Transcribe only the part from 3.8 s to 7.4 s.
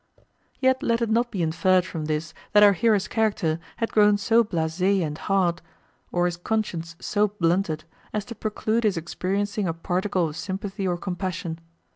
grown so blase and hard, or his conscience so